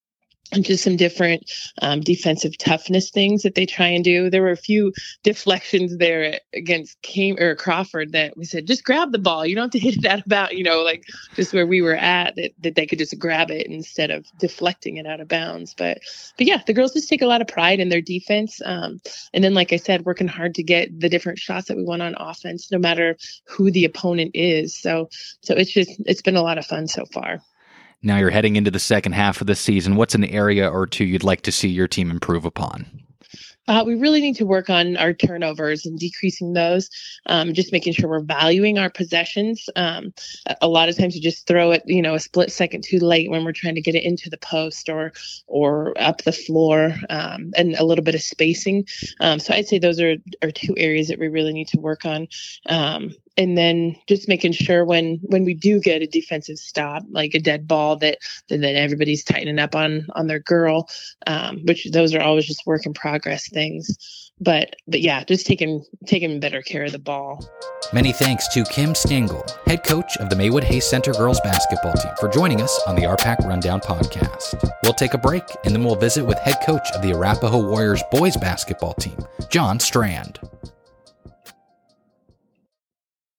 just 0.62 0.84
some 0.84 0.96
different 0.96 1.50
um, 1.82 2.02
defensive 2.02 2.58
toughness 2.58 3.12
things 3.12 3.44
that 3.44 3.56
they 3.56 3.66
try 3.66 3.88
and 3.88 4.04
do. 4.04 4.30
There 4.30 4.42
were 4.42 4.52
a 4.52 4.58
few 4.58 4.94
deflections 5.24 5.98
there 5.98 6.40
against 6.54 7.02
Cam 7.02 7.38
or 7.40 7.56
Crawford 7.56 8.14
that 8.14 8.36
we 8.36 8.46
said, 8.46 8.66
just 8.66 8.84
grab 8.84 9.12
the 9.12 9.20
ball. 9.20 9.46
You 9.46 9.56
don't 9.56 9.66
have 9.66 9.72
to 9.72 9.80
hit 9.88 9.98
it 9.98 10.06
out 10.06 10.26
about, 10.26 10.58
you 10.58 10.64
know, 10.64 10.82
like 10.82 11.04
just 11.36 11.54
where 11.54 11.68
we 11.68 11.82
were 11.82 11.96
at 11.96 12.36
that, 12.36 12.52
that 12.62 12.76
they 12.76 12.88
could 12.88 13.00
just 13.00 13.18
grab 13.20 13.52
it 13.52 13.68
instead 13.68 14.10
of 14.10 14.26
deflecting 14.40 14.98
it 14.98 15.06
out 15.06 15.20
of 15.20 15.28
bounds. 15.28 15.76
But, 15.76 16.00
but 16.38 16.48
yeah, 16.48 16.62
the 16.66 16.74
girls 16.74 16.94
just 16.94 17.10
take 17.10 17.22
a 17.22 17.28
lot 17.28 17.42
of 17.42 17.48
pride 17.48 17.80
in 17.80 17.90
their 17.90 18.02
defense. 18.02 18.60
Um, 18.66 19.02
and 19.34 19.44
then, 19.44 19.54
like 19.54 19.72
I 19.72 19.78
said, 19.78 20.06
working 20.06 20.28
hard 20.28 20.56
to 20.56 20.64
get 20.64 21.00
the 21.00 21.10
different 21.10 21.40
shots 21.40 21.68
that 21.68 21.78
we 21.78 21.84
want 21.84 22.02
on 22.02 22.16
offense, 22.18 22.72
no 22.72 22.80
matter 22.80 23.18
who 23.46 23.70
the 23.70 23.86
opponent 23.86 24.32
is. 24.34 24.76
So, 24.76 25.10
so 25.42 25.54
it's 25.54 25.72
just, 25.72 25.92
it's 26.06 26.24
been 26.24 26.36
a 26.36 26.42
lot 26.42 26.58
of 26.58 26.66
fun 26.66 26.88
so 26.88 27.06
far. 27.06 27.42
Now 28.02 28.18
you're 28.18 28.30
heading 28.30 28.56
into 28.56 28.72
the 28.72 28.80
second 28.80 29.12
half 29.12 29.42
of 29.42 29.48
the 29.48 29.56
season. 29.56 29.96
What's 29.96 30.16
an 30.16 30.24
area 30.26 30.70
or 30.70 30.88
two 30.88 31.06
you'd 31.06 31.24
like 31.24 31.42
to 31.42 31.52
see 31.52 31.68
your 31.68 31.88
team 31.88 32.10
improve 32.10 32.46
upon? 32.46 32.86
Uh, 33.70 33.84
we 33.86 33.94
really 33.94 34.20
need 34.20 34.36
to 34.36 34.48
work 34.48 34.68
on 34.68 34.98
our 34.98 35.14
turnovers 35.14 35.86
and 35.86 36.00
decreasing 36.00 36.54
those. 36.54 36.90
Um, 37.28 37.54
just 37.54 37.72
making 37.72 37.94
sure 37.94 38.10
we're 38.10 38.22
valuing 38.22 38.80
our 38.80 38.90
possessions. 38.90 39.70
Um, 39.76 40.12
a 40.62 40.68
lot 40.68 40.90
of 40.90 40.98
times 40.98 41.14
we 41.14 41.20
just 41.20 41.46
throw 41.46 41.72
it, 41.72 41.84
you 41.86 42.02
know, 42.02 42.16
a 42.16 42.20
split 42.20 42.52
second 42.52 42.84
too 42.84 42.98
late 42.98 43.30
when 43.30 43.46
we're 43.46 43.52
trying 43.52 43.76
to 43.76 43.82
get 43.82 43.94
it 43.94 44.04
into 44.04 44.28
the 44.28 44.40
post 44.40 44.90
or 44.90 45.14
or 45.46 45.94
up 46.02 46.24
the 46.24 46.32
floor, 46.32 46.96
um, 47.12 47.52
and 47.56 47.76
a 47.76 47.86
little 47.86 48.04
bit 48.04 48.16
of 48.16 48.24
spacing. 48.24 48.88
Um, 49.20 49.38
so 49.38 49.54
I'd 49.54 49.68
say 49.68 49.78
those 49.78 50.00
are 50.00 50.16
are 50.42 50.52
two 50.52 50.74
areas 50.76 51.08
that 51.10 51.20
we 51.20 51.28
really 51.28 51.54
need 51.54 51.68
to 51.68 51.80
work 51.80 52.06
on. 52.06 52.28
And 53.40 53.58
then 53.58 53.96
just 54.06 54.28
making 54.28 54.52
sure 54.52 54.84
when 54.84 55.20
when 55.24 55.46
we 55.46 55.54
do 55.54 55.80
get 55.80 56.02
a 56.02 56.08
defensive 56.08 56.60
stop 56.60 57.04
like 57.10 57.34
a 57.34 57.40
dead 57.40 57.68
ball 57.68 57.96
that 57.98 58.18
that 58.50 58.76
everybody's 58.76 59.24
tightening 59.24 59.60
up 59.60 59.76
on 59.76 60.06
on 60.14 60.28
their 60.28 60.40
girl 60.40 60.90
um, 61.26 61.62
which 61.66 61.90
those 61.92 62.14
are 62.14 62.22
always 62.22 62.46
just 62.46 62.66
work 62.66 62.86
in 62.86 62.94
progress 62.94 63.48
things. 63.50 64.32
But 64.42 64.76
but 64.88 65.00
yeah 65.02 65.24
just 65.24 65.46
taking 65.46 65.86
taking 66.06 66.42
better 66.42 66.62
care 66.62 66.84
of 66.84 66.92
the 66.92 67.00
ball. 67.00 67.50
Many 67.94 68.12
thanks 68.12 68.48
to 68.50 68.66
kim 68.66 68.94
stengel 68.94 69.46
head 69.66 69.86
coach 69.86 70.18
of 70.18 70.30
the 70.30 70.36
maywood 70.36 70.66
hayes 70.66 70.86
center 70.86 71.14
girls 71.14 71.40
basketball 71.40 71.94
team 71.94 72.12
for 72.20 72.28
joining 72.28 72.62
us 72.62 72.78
on 72.88 72.96
the 72.96 73.04
rpac 73.04 73.40
rundown 73.48 73.80
podcast. 73.80 74.70
We'll 74.84 74.94
take 74.94 75.14
a 75.14 75.18
break 75.18 75.44
and 75.64 75.74
then 75.74 75.86
we'll 75.86 75.96
visit 75.96 76.26
with 76.26 76.40
head 76.40 76.58
coach 76.66 76.92
of 76.94 77.02
the 77.02 77.14
arapahoe 77.14 77.66
warriors 77.66 78.04
boys 78.12 78.36
basketball 78.36 78.96
team 78.96 79.18
john 79.50 79.80
strand 79.80 80.40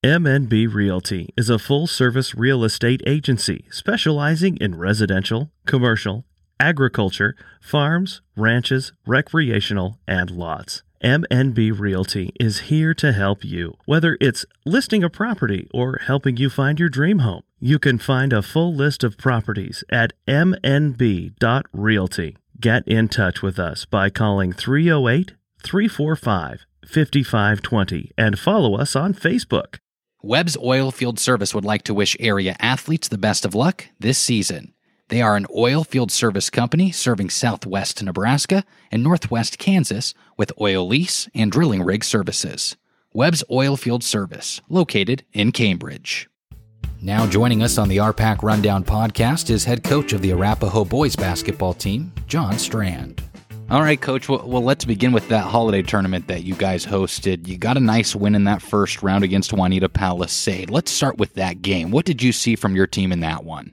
MNB 0.03 0.73
Realty 0.73 1.29
is 1.37 1.51
a 1.51 1.59
full 1.59 1.87
service 1.87 2.35
real 2.35 2.65
estate 2.65 3.03
agency 3.07 3.67
specializing 3.71 4.57
in 4.57 4.79
residential, 4.79 5.51
commercial, 5.67 6.25
agriculture, 6.59 7.37
farms, 7.61 8.23
ranches, 8.35 8.95
recreational, 9.07 9.99
and 10.09 10.31
lots. 10.31 10.83
MNB 11.05 11.79
Realty 11.79 12.33
is 12.41 12.71
here 12.71 12.95
to 12.95 13.13
help 13.13 13.45
you. 13.45 13.77
Whether 13.85 14.17
it's 14.23 14.47
listing 14.65 15.05
a 15.05 15.11
property 15.11 15.69
or 15.75 15.99
helping 16.07 16.39
you 16.39 16.49
find 16.49 16.81
your 16.81 16.89
dream 16.89 17.19
home, 17.19 17.43
you 17.59 17.79
can 17.79 17.99
find 17.99 18.33
a 18.33 18.41
full 18.41 18.75
list 18.75 19.05
of 19.05 19.19
properties 19.19 19.85
at 19.91 20.15
mnb.realty. 20.27 21.37
Get 22.59 22.89
in 22.89 23.09
touch 23.09 23.43
with 23.43 23.59
us 23.59 23.85
by 23.85 24.09
calling 24.09 24.55
308 24.55 25.33
345 25.63 26.65
5520 26.87 28.13
and 28.17 28.39
follow 28.39 28.77
us 28.77 28.97
on 28.97 29.13
Facebook. 29.13 29.77
Webb's 30.23 30.57
Oil 30.59 30.91
Field 30.91 31.19
Service 31.19 31.55
would 31.55 31.65
like 31.65 31.83
to 31.85 31.95
wish 31.95 32.15
area 32.21 32.55
athletes 32.61 33.09
the 33.09 33.17
best 33.17 33.47
of 33.47 33.55
luck 33.55 33.87
this 33.99 34.19
season. 34.19 34.75
They 35.09 35.23
are 35.23 35.35
an 35.35 35.47
oil 35.57 35.83
field 35.83 36.13
service 36.13 36.51
company 36.51 36.93
serving 36.93 37.31
southwest 37.31 38.03
Nebraska 38.03 38.65
and 38.93 39.03
northwest 39.03 39.59
Kansas 39.59 40.13
with 40.37 40.53
oil 40.61 40.87
lease 40.87 41.29
and 41.35 41.51
drilling 41.51 41.83
rig 41.83 42.05
services. 42.05 42.77
Webb's 43.15 43.43
Oil 43.51 43.79
Field 43.79 44.05
Service, 44.05 44.61
located 44.69 45.25
in 45.33 45.53
Cambridge. 45.53 46.29
Now 47.01 47.27
joining 47.27 47.63
us 47.63 47.79
on 47.79 47.89
the 47.89 47.97
RPAC 47.97 48.43
Rundown 48.43 48.85
podcast 48.85 49.49
is 49.49 49.65
head 49.65 49.83
coach 49.83 50.13
of 50.13 50.21
the 50.21 50.33
Arapahoe 50.33 50.85
boys 50.85 51.17
basketball 51.17 51.73
team, 51.73 52.13
John 52.29 52.59
Strand. 52.59 53.23
All 53.71 53.83
right, 53.83 54.01
Coach. 54.01 54.29
Well, 54.29 54.43
well, 54.49 54.65
let's 54.65 54.85
begin 54.85 55.13
with 55.13 55.29
that 55.29 55.45
holiday 55.45 55.83
tournament 55.83 56.27
that 56.27 56.43
you 56.43 56.57
guys 56.57 56.85
hosted. 56.85 57.47
You 57.47 57.57
got 57.57 57.77
a 57.77 57.81
nice 57.81 58.17
win 58.17 58.35
in 58.35 58.43
that 58.45 58.63
first 58.63 59.01
round 59.01 59.23
against 59.23 59.53
Wauneta 59.53 59.93
Palisade. 59.93 60.71
Let's 60.71 60.91
start 60.91 61.19
with 61.19 61.35
that 61.35 61.63
game. 61.63 61.93
What 61.93 62.05
did 62.05 62.21
you 62.21 62.33
see 62.33 62.57
from 62.57 62.75
your 62.75 62.89
team 62.89 63.13
in 63.13 63.21
that 63.21 63.45
one? 63.45 63.73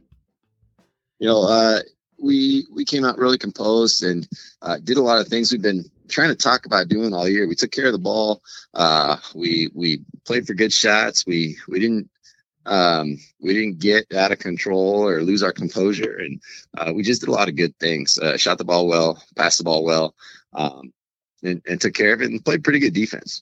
You 1.17 1.29
know, 1.29 1.41
uh, 1.47 1.79
we 2.21 2.67
we 2.71 2.85
came 2.85 3.05
out 3.05 3.17
really 3.17 3.39
composed 3.39 4.03
and 4.03 4.27
uh, 4.61 4.77
did 4.83 4.97
a 4.97 5.01
lot 5.01 5.19
of 5.19 5.29
things 5.29 5.51
we've 5.51 5.63
been 5.63 5.89
trying 6.09 6.29
to 6.29 6.35
talk 6.35 6.67
about 6.67 6.89
doing 6.89 7.11
all 7.11 7.27
year. 7.27 7.47
We 7.47 7.55
took 7.55 7.71
care 7.71 7.87
of 7.87 7.93
the 7.93 7.97
ball. 7.97 8.43
Uh, 8.75 9.17
we 9.33 9.71
we 9.73 10.03
played 10.25 10.45
for 10.45 10.53
good 10.53 10.71
shots. 10.71 11.25
We 11.25 11.57
we 11.67 11.79
didn't 11.79 12.07
um, 12.67 13.17
we 13.39 13.53
didn't 13.53 13.79
get 13.79 14.13
out 14.13 14.31
of 14.31 14.39
control 14.39 15.07
or 15.07 15.21
lose 15.21 15.41
our 15.41 15.53
composure, 15.53 16.17
and 16.17 16.41
uh, 16.77 16.91
we 16.93 17.01
just 17.01 17.21
did 17.21 17.29
a 17.29 17.33
lot 17.33 17.47
of 17.47 17.55
good 17.55 17.77
things. 17.79 18.17
Uh, 18.17 18.37
shot 18.37 18.57
the 18.57 18.65
ball 18.65 18.87
well, 18.87 19.23
passed 19.35 19.57
the 19.57 19.63
ball 19.63 19.83
well, 19.83 20.13
um, 20.53 20.93
and, 21.43 21.61
and, 21.67 21.79
took 21.79 21.93
care 21.93 22.13
of 22.13 22.21
it, 22.21 22.29
and 22.29 22.43
played 22.43 22.63
pretty 22.63 22.79
good 22.79 22.93
defense. 22.93 23.41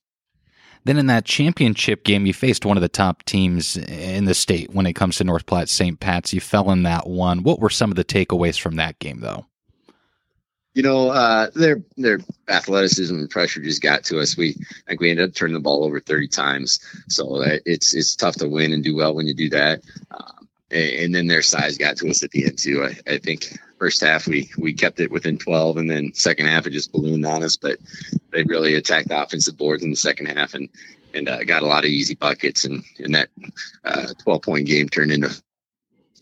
Then 0.83 0.97
in 0.97 1.07
that 1.07 1.25
championship 1.25 2.03
game, 2.03 2.27
you 2.27 2.33
faced 2.33 2.65
one 2.65 2.77
of 2.77 2.81
the 2.81 2.89
top 2.89 3.23
teams 3.23 3.75
in 3.75 4.25
the 4.25 4.35
state 4.35 4.69
when 4.71 4.85
it 4.85 4.93
comes 4.93 5.17
to 5.17 5.23
North 5.23 5.47
Platte 5.47 5.69
St. 5.69 5.99
Pat's. 5.99 6.31
You 6.31 6.39
fell 6.39 6.69
in 6.69 6.83
that 6.83 7.07
one. 7.07 7.41
What 7.41 7.59
were 7.59 7.71
some 7.71 7.89
of 7.89 7.95
the 7.95 8.05
takeaways 8.05 8.59
from 8.59 8.75
that 8.75 8.99
game, 8.99 9.21
though? 9.21 9.47
You 10.75 10.83
know, 10.83 11.09
uh, 11.09 11.49
their 11.55 11.81
their 11.97 12.19
athleticism 12.49 13.15
and 13.15 13.29
pressure 13.29 13.61
just 13.61 13.81
got 13.81 14.03
to 14.03 14.19
us. 14.19 14.35
We 14.35 14.57
think 14.85 14.99
we 14.99 15.09
ended 15.09 15.29
up 15.29 15.33
turning 15.33 15.53
the 15.53 15.61
ball 15.61 15.85
over 15.85 16.01
30 16.01 16.27
times, 16.27 16.81
so 17.07 17.41
it's 17.65 17.95
it's 17.95 18.15
tough 18.15 18.35
to 18.35 18.49
win 18.49 18.73
and 18.73 18.83
do 18.83 18.95
well 18.95 19.15
when 19.15 19.25
you 19.25 19.33
do 19.33 19.49
that. 19.51 19.81
Um, 20.11 20.49
and, 20.69 20.89
and, 20.89 21.15
then 21.15 21.27
their 21.27 21.43
size 21.43 21.77
got 21.77 21.95
to 21.97 22.09
us 22.09 22.23
at 22.23 22.31
the 22.31 22.45
end 22.45 22.57
too. 22.57 22.83
I, 22.83 23.13
I, 23.13 23.17
think 23.19 23.57
first 23.79 24.01
half 24.01 24.27
we 24.27 24.49
we 24.57 24.73
kept 24.73 24.99
it 24.99 25.11
within 25.11 25.37
12, 25.37 25.77
and 25.77 25.89
then 25.89 26.13
second 26.13 26.47
half 26.47 26.67
it 26.67 26.71
just 26.71 26.91
ballooned 26.91 27.25
on 27.25 27.43
us. 27.43 27.55
But 27.55 27.79
they 28.31 28.43
really 28.43 28.75
attacked 28.75 29.07
the 29.07 29.21
offensive 29.21 29.57
boards 29.57 29.81
in 29.81 29.91
the 29.91 29.95
second 29.95 30.25
half 30.25 30.55
and 30.55 30.67
and 31.13 31.29
uh, 31.29 31.45
got 31.45 31.63
a 31.63 31.67
lot 31.67 31.85
of 31.85 31.89
easy 31.89 32.15
buckets, 32.15 32.65
and 32.65 32.83
and 32.99 33.15
that 33.15 33.29
uh, 33.85 34.07
12 34.23 34.41
point 34.41 34.67
game 34.67 34.89
turned 34.89 35.13
into 35.13 35.41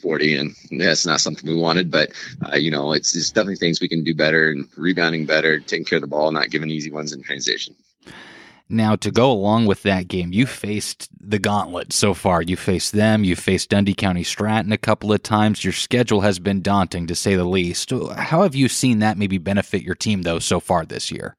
40 0.04 0.36
and 0.36 0.56
that's 0.72 1.06
not 1.06 1.22
something 1.22 1.50
we 1.50 1.56
wanted 1.56 1.90
but 1.90 2.12
uh, 2.52 2.58
you 2.58 2.70
know 2.70 2.92
it's, 2.92 3.16
it's 3.16 3.32
definitely 3.32 3.56
things 3.56 3.80
we 3.80 3.88
can 3.88 4.04
do 4.04 4.14
better 4.14 4.52
and 4.52 4.68
rebounding 4.76 5.26
better 5.26 5.60
taking 5.62 5.86
care 5.86 5.98
of 5.98 6.02
the 6.02 6.08
ball 6.08 6.32
not 6.32 6.50
giving 6.50 6.70
easy 6.70 6.92
ones 6.92 7.14
in 7.14 7.24
transition. 7.24 7.74
Now 8.68 8.96
to 8.98 9.12
go 9.12 9.32
along 9.32 9.66
with 9.68 9.84
that 9.84 10.10
game 10.10 10.34
you 10.34 10.46
faced 10.46 11.10
the 11.20 11.40
gauntlet 11.40 11.94
so 11.94 12.14
far. 12.14 12.42
You 12.42 12.58
faced 12.58 12.92
them 12.92 13.24
you 13.24 13.38
faced 13.38 13.70
dundy 13.70 13.96
county 13.96 14.24
stratton 14.24 14.74
a 14.74 14.78
couple 14.78 15.14
of 15.14 15.24
times. 15.24 15.64
Your 15.64 15.74
schedule 15.74 16.22
has 16.22 16.40
been 16.40 16.62
daunting 16.62 17.08
to 17.08 17.16
say 17.16 17.36
the 17.36 17.46
least. 17.46 17.92
How 17.92 18.44
have 18.44 18.56
you 18.56 18.68
seen 18.68 19.00
that 19.00 19.18
maybe 19.18 19.38
benefit 19.38 19.84
your 19.84 19.96
team 19.96 20.24
though 20.24 20.40
so 20.40 20.60
far 20.60 20.86
this 20.86 21.12
year 21.12 21.38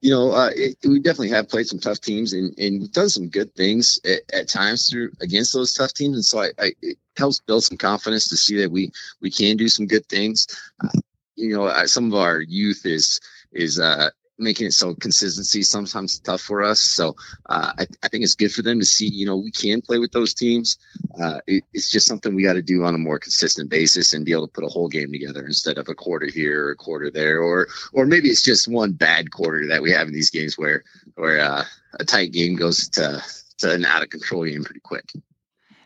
you 0.00 0.10
know, 0.10 0.32
uh, 0.32 0.50
it, 0.54 0.76
we 0.84 0.98
definitely 0.98 1.30
have 1.30 1.48
played 1.48 1.66
some 1.66 1.78
tough 1.78 2.00
teams 2.00 2.32
and, 2.32 2.56
and 2.58 2.80
we've 2.80 2.92
done 2.92 3.08
some 3.08 3.28
good 3.28 3.54
things 3.54 4.00
at, 4.04 4.20
at 4.32 4.48
times 4.48 4.88
through 4.88 5.12
against 5.20 5.52
those 5.52 5.74
tough 5.74 5.92
teams. 5.92 6.16
And 6.16 6.24
so 6.24 6.40
I, 6.40 6.50
I, 6.58 6.72
it 6.80 6.96
helps 7.16 7.40
build 7.40 7.64
some 7.64 7.76
confidence 7.76 8.28
to 8.28 8.36
see 8.36 8.56
that 8.58 8.70
we, 8.70 8.92
we 9.20 9.30
can 9.30 9.56
do 9.56 9.68
some 9.68 9.86
good 9.86 10.06
things. 10.06 10.46
Uh, 10.82 10.88
you 11.36 11.56
know, 11.56 11.70
some 11.86 12.06
of 12.06 12.14
our 12.14 12.40
youth 12.40 12.86
is, 12.86 13.20
is, 13.52 13.78
uh, 13.78 14.10
making 14.40 14.66
it 14.66 14.72
so 14.72 14.94
consistency 14.94 15.62
sometimes 15.62 16.18
tough 16.18 16.40
for 16.40 16.62
us. 16.62 16.80
So 16.80 17.16
uh, 17.46 17.72
I, 17.78 17.86
I, 18.02 18.08
think 18.08 18.24
it's 18.24 18.34
good 18.34 18.52
for 18.52 18.62
them 18.62 18.80
to 18.80 18.86
see, 18.86 19.06
you 19.06 19.26
know, 19.26 19.36
we 19.36 19.50
can 19.50 19.82
play 19.82 19.98
with 19.98 20.12
those 20.12 20.34
teams. 20.34 20.78
Uh, 21.20 21.40
it, 21.46 21.64
it's 21.72 21.90
just 21.90 22.06
something 22.06 22.34
we 22.34 22.42
got 22.42 22.54
to 22.54 22.62
do 22.62 22.84
on 22.84 22.94
a 22.94 22.98
more 22.98 23.18
consistent 23.18 23.70
basis 23.70 24.12
and 24.12 24.24
be 24.24 24.32
able 24.32 24.48
to 24.48 24.52
put 24.52 24.64
a 24.64 24.68
whole 24.68 24.88
game 24.88 25.12
together 25.12 25.46
instead 25.46 25.78
of 25.78 25.88
a 25.88 25.94
quarter 25.94 26.26
here 26.26 26.66
or 26.66 26.70
a 26.70 26.76
quarter 26.76 27.10
there, 27.10 27.40
or 27.40 27.68
or 27.92 28.06
maybe 28.06 28.28
it's 28.28 28.42
just 28.42 28.68
one 28.68 28.92
bad 28.92 29.30
quarter 29.30 29.66
that 29.68 29.82
we 29.82 29.90
have 29.90 30.08
in 30.08 30.14
these 30.14 30.30
games 30.30 30.58
where 30.58 30.84
where 31.14 31.40
uh, 31.40 31.64
a 31.98 32.04
tight 32.04 32.32
game 32.32 32.56
goes 32.56 32.88
to 32.88 33.22
to 33.58 33.72
an 33.72 33.84
out 33.84 34.02
of 34.02 34.10
control 34.10 34.44
game 34.44 34.64
pretty 34.64 34.80
quick. 34.80 35.12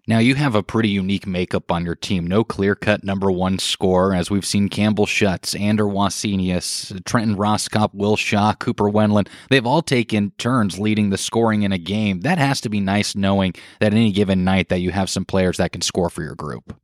Now, 0.07 0.19
you 0.19 0.35
have 0.35 0.55
a 0.55 0.63
pretty 0.63 0.91
unique 0.91 1.27
makeup 1.27 1.73
on 1.73 1.87
your 1.87 1.95
team. 1.95 2.27
No 2.27 2.45
clear 2.45 2.75
cut 2.75 3.05
number 3.05 3.31
one 3.31 3.59
scorer, 3.59 4.15
as 4.15 4.31
we've 4.31 4.45
seen 4.45 4.69
Campbell 4.69 5.07
Schutz, 5.07 5.55
Ander 5.55 5.85
Wasenius, 5.85 7.03
Trenton 7.07 7.37
Roskop, 7.37 7.95
Will 7.95 8.17
Shaw, 8.17 8.53
Cooper 8.53 8.91
Wendland. 8.91 9.29
They've 9.49 9.65
all 9.65 9.81
taken 9.81 10.33
turns 10.37 10.79
leading 10.79 11.09
the 11.09 11.17
scoring 11.17 11.63
in 11.63 11.73
a 11.73 11.79
game. 11.79 12.21
That 12.21 12.37
has 12.37 12.61
to 12.63 12.69
be 12.69 12.81
nice 12.81 13.17
knowing 13.17 13.55
that 13.81 13.95
any 13.95 14.13
given 14.13 14.45
night 14.45 14.69
that 14.69 14.81
you 14.81 14.91
have 14.91 15.09
some 15.09 15.25
players 15.25 15.57
that 15.57 15.73
can 15.73 15.81
score 15.81 16.11
for 16.11 16.23
your 16.23 16.35
group 16.35 16.75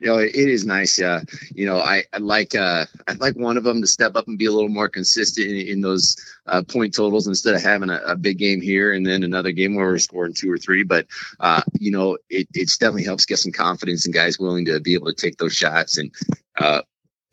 you 0.00 0.06
know, 0.06 0.18
it 0.18 0.34
is 0.34 0.64
nice. 0.64 1.00
Uh, 1.00 1.22
you 1.54 1.66
know, 1.66 1.78
I, 1.78 2.04
I 2.12 2.18
like 2.18 2.54
uh, 2.54 2.86
I'd 3.06 3.20
like 3.20 3.36
one 3.36 3.56
of 3.56 3.64
them 3.64 3.80
to 3.80 3.86
step 3.86 4.16
up 4.16 4.28
and 4.28 4.38
be 4.38 4.46
a 4.46 4.52
little 4.52 4.68
more 4.68 4.88
consistent 4.88 5.48
in, 5.48 5.56
in 5.56 5.80
those 5.80 6.16
uh, 6.46 6.62
point 6.62 6.94
totals 6.94 7.26
instead 7.26 7.54
of 7.54 7.62
having 7.62 7.90
a, 7.90 8.00
a, 8.06 8.16
big 8.16 8.38
game 8.38 8.60
here 8.60 8.92
and 8.92 9.06
then 9.06 9.22
another 9.22 9.52
game 9.52 9.74
where 9.74 9.86
we're 9.86 9.98
scoring 9.98 10.34
two 10.34 10.50
or 10.50 10.58
three. 10.58 10.82
But 10.82 11.06
uh, 11.40 11.62
you 11.78 11.90
know, 11.90 12.18
it, 12.28 12.48
it 12.54 12.70
definitely 12.78 13.04
helps 13.04 13.26
get 13.26 13.38
some 13.38 13.52
confidence 13.52 14.06
in 14.06 14.12
guys 14.12 14.38
willing 14.38 14.64
to 14.66 14.80
be 14.80 14.94
able 14.94 15.06
to 15.06 15.14
take 15.14 15.38
those 15.38 15.54
shots. 15.54 15.98
And 15.98 16.12
uh, 16.58 16.82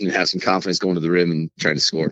and 0.01 0.11
have 0.11 0.29
some 0.29 0.41
confidence 0.41 0.79
going 0.79 0.95
to 0.95 1.01
the 1.01 1.11
rim 1.11 1.31
and 1.31 1.51
trying 1.59 1.75
to 1.75 1.81
score. 1.81 2.11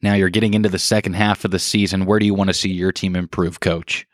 Now 0.00 0.14
you're 0.14 0.30
getting 0.30 0.54
into 0.54 0.68
the 0.68 0.78
second 0.78 1.14
half 1.14 1.44
of 1.44 1.50
the 1.50 1.58
season. 1.58 2.06
Where 2.06 2.18
do 2.18 2.26
you 2.26 2.34
want 2.34 2.48
to 2.48 2.54
see 2.54 2.70
your 2.70 2.92
team 2.92 3.14
improve, 3.14 3.60
coach? 3.60 4.06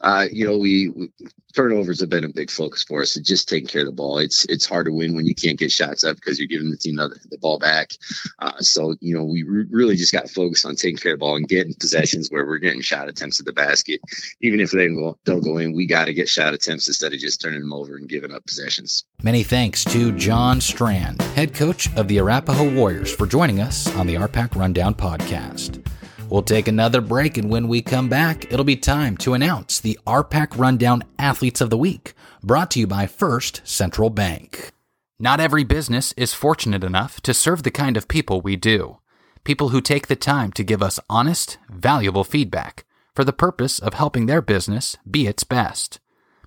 Uh, 0.00 0.26
you 0.30 0.46
know, 0.46 0.56
we, 0.56 0.90
we, 0.90 1.10
turnovers 1.54 2.00
have 2.00 2.08
been 2.08 2.24
a 2.24 2.28
big 2.28 2.50
focus 2.50 2.84
for 2.84 3.02
us. 3.02 3.14
just 3.14 3.48
taking 3.48 3.66
care 3.66 3.80
of 3.80 3.86
the 3.86 3.92
ball. 3.92 4.18
It's 4.18 4.44
it's 4.44 4.64
hard 4.64 4.86
to 4.86 4.92
win 4.92 5.16
when 5.16 5.26
you 5.26 5.34
can't 5.34 5.58
get 5.58 5.72
shots 5.72 6.04
up 6.04 6.16
because 6.16 6.38
you're 6.38 6.46
giving 6.46 6.70
the 6.70 6.76
team 6.76 6.96
the, 6.96 7.08
the 7.30 7.38
ball 7.38 7.58
back. 7.58 7.92
Uh, 8.38 8.58
so 8.60 8.94
you 9.00 9.16
know, 9.16 9.24
we 9.24 9.42
re- 9.42 9.66
really 9.70 9.96
just 9.96 10.12
got 10.12 10.26
to 10.26 10.32
focus 10.32 10.64
on 10.64 10.76
taking 10.76 10.98
care 10.98 11.14
of 11.14 11.18
the 11.18 11.24
ball 11.24 11.36
and 11.36 11.48
getting 11.48 11.74
possessions 11.74 12.28
where 12.28 12.46
we're 12.46 12.58
getting 12.58 12.80
shot 12.80 13.08
attempts 13.08 13.40
at 13.40 13.46
the 13.46 13.52
basket. 13.52 14.00
Even 14.40 14.60
if 14.60 14.70
they 14.70 14.86
don't 14.86 14.96
go, 14.96 15.18
don't 15.24 15.42
go 15.42 15.58
in, 15.58 15.74
we 15.74 15.86
got 15.86 16.04
to 16.04 16.14
get 16.14 16.28
shot 16.28 16.54
attempts 16.54 16.86
instead 16.86 17.12
of 17.12 17.18
just 17.18 17.40
turning 17.40 17.60
them 17.60 17.72
over 17.72 17.96
and 17.96 18.08
giving 18.08 18.32
up 18.32 18.46
possessions. 18.46 19.04
Many 19.22 19.42
thanks 19.42 19.84
to 19.84 20.12
John 20.12 20.60
Strand, 20.60 21.20
head 21.22 21.54
coach 21.54 21.92
of 21.96 22.06
the 22.06 22.18
Arapahoe 22.18 22.72
Warriors, 22.72 23.14
for 23.14 23.26
joining 23.26 23.60
us 23.60 23.92
on 23.96 24.06
the 24.06 24.14
RPAC 24.14 24.54
Rundown 24.54 24.94
podcast. 24.94 25.84
We'll 26.30 26.42
take 26.42 26.68
another 26.68 27.00
break, 27.00 27.38
and 27.38 27.48
when 27.48 27.68
we 27.68 27.80
come 27.80 28.10
back, 28.10 28.52
it'll 28.52 28.64
be 28.64 28.76
time 28.76 29.16
to 29.18 29.32
announce 29.32 29.80
the 29.80 29.98
RPAC 30.06 30.58
Rundown 30.58 31.02
Athletes 31.18 31.62
of 31.62 31.70
the 31.70 31.78
Week, 31.78 32.12
brought 32.42 32.70
to 32.72 32.80
you 32.80 32.86
by 32.86 33.06
First 33.06 33.62
Central 33.64 34.10
Bank. 34.10 34.72
Not 35.18 35.40
every 35.40 35.64
business 35.64 36.12
is 36.18 36.34
fortunate 36.34 36.84
enough 36.84 37.22
to 37.22 37.32
serve 37.32 37.62
the 37.62 37.70
kind 37.70 37.96
of 37.96 38.08
people 38.08 38.42
we 38.42 38.56
do. 38.56 38.98
People 39.42 39.70
who 39.70 39.80
take 39.80 40.08
the 40.08 40.16
time 40.16 40.52
to 40.52 40.62
give 40.62 40.82
us 40.82 41.00
honest, 41.08 41.56
valuable 41.70 42.24
feedback 42.24 42.84
for 43.14 43.24
the 43.24 43.32
purpose 43.32 43.78
of 43.78 43.94
helping 43.94 44.26
their 44.26 44.42
business 44.42 44.98
be 45.10 45.26
its 45.26 45.44
best. 45.44 45.98